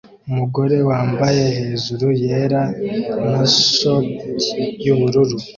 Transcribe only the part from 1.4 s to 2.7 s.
hejuru yera